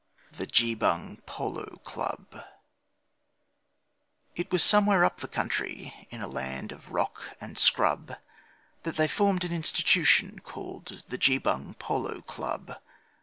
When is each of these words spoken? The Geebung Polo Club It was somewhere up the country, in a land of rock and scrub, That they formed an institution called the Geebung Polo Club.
The 0.31 0.47
Geebung 0.47 1.23
Polo 1.27 1.79
Club 1.83 2.43
It 4.35 4.51
was 4.51 4.63
somewhere 4.63 5.05
up 5.05 5.17
the 5.19 5.27
country, 5.27 6.07
in 6.09 6.21
a 6.23 6.27
land 6.27 6.71
of 6.71 6.91
rock 6.91 7.21
and 7.39 7.55
scrub, 7.55 8.17
That 8.81 8.95
they 8.95 9.07
formed 9.07 9.43
an 9.43 9.51
institution 9.53 10.39
called 10.39 11.03
the 11.07 11.19
Geebung 11.19 11.75
Polo 11.77 12.21
Club. 12.23 12.77